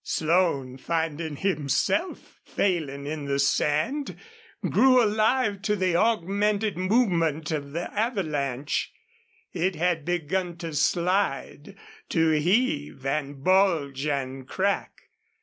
[0.03, 4.17] Slone, finding himself failing on the sand,
[4.67, 8.91] grew alive to the augmented movement of the avalanche.
[9.53, 11.77] It had begun to slide,
[12.09, 15.01] to heave and bulge and crack.